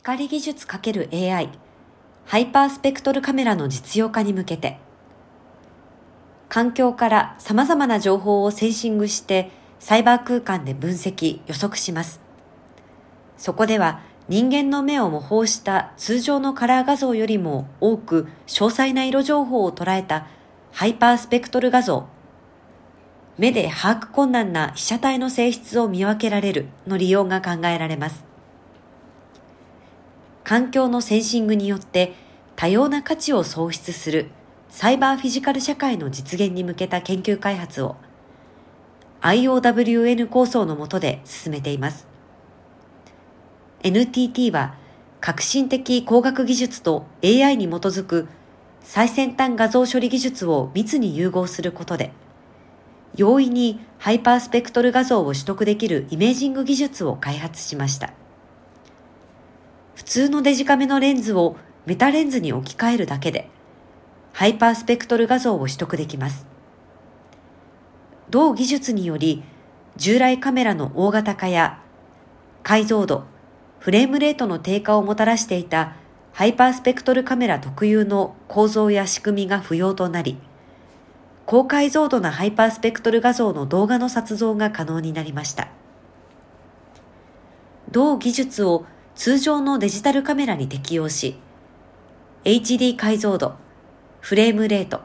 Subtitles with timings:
[0.00, 1.48] 光技術 ×AI
[2.24, 4.78] ハイパースペクトルカメラの実用化に向けて
[6.48, 9.50] 環境から様々な情報をセンシングして
[9.80, 12.20] サイバー空間で分析、予測します。
[13.36, 20.28] そこでは人間の目を模倣した通常のカラー画像よりも多く詳細な色情報を捉えた
[20.72, 22.06] ハイパースペクトル画像。
[23.36, 28.27] 目で把握困難な被写体の性質を見分けられるの利用が考えられます。
[30.48, 32.14] 環境のセンシングによって
[32.56, 34.30] 多様な価値を創出する
[34.70, 37.96] サイバーフィジカル社会の実現に向けた研究開発を
[39.20, 42.08] IOWN 構想の下で進めています。
[43.82, 44.76] NTT は
[45.20, 48.26] 革新的工学技術と AI に基づく
[48.80, 52.10] 最先端画像処理技術を密に融合することで、
[53.14, 58.14] 容易にハイパースペクトル画像を取得できるイメージング技術を開発しました。
[59.98, 63.50] 普通のデジカメのレンズをメタレンズに置き換えるだけで、
[64.32, 66.46] ハイパースペクトル画像を取得できます。
[68.30, 69.42] 同技術により、
[69.96, 71.82] 従来カメラの大型化や
[72.62, 73.24] 解像度、
[73.80, 75.96] フレームレートの低下をもたらしていた
[76.32, 80.38] ハイパースペクトルカメラ特有の構造や仕組みが不要となり、
[81.44, 85.66] 高解像度なハイパースペクトル画像の動画の撮像が可能になりました。
[87.90, 88.86] 同技術を
[89.18, 91.34] 通常のデジタルカメラに適用し、
[92.44, 93.56] HD 解像度、
[94.20, 95.00] フレームレート、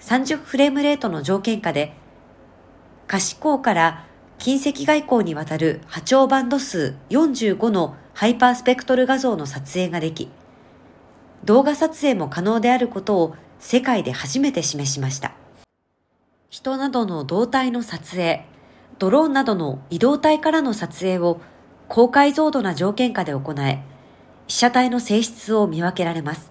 [0.00, 1.94] 30フレームレートの条件下で
[3.06, 4.06] 可視光から
[4.38, 10.28] 近赤外光にわたる波長バンド数45のハイパースペクトル画像の撮影ができ、
[11.44, 15.34] 動画撮影も可能であることを世界で初めて示しました。
[16.50, 18.44] 人などの動体の撮影、
[18.98, 21.40] ドローンなどの移動体からの撮影を
[21.88, 23.82] 高解像度な条件下で行え、
[24.46, 26.50] 被写体の性質を見分けられます。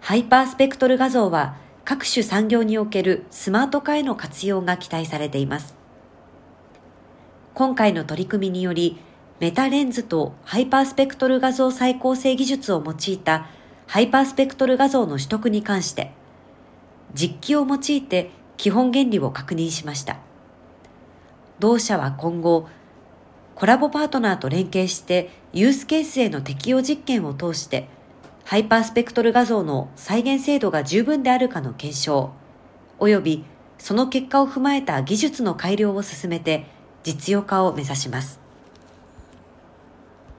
[0.00, 5.76] ハイパースペクトル画像は各種産業におけるスマート化への活用が期待されています。
[7.52, 8.98] 今回の取り組みにより、
[9.38, 13.48] メタレンズとハイパースペクトル画像再構成技術を用いた
[13.86, 16.12] ハイパースペクトル画像の取得に関して、
[17.12, 20.16] 実機を用いて基本原理を確認しました。
[21.58, 22.66] 同社は今後、
[23.54, 27.88] コラボパートナーと連携してユースケースへの適用実験を通して
[28.44, 32.30] ハイパースペクトル画像の再現精度が十分であるかの検証、
[32.98, 33.44] 及び
[33.78, 36.66] その結果を踏まえた技術の改良を進めて
[37.04, 38.43] 実用化を目指します。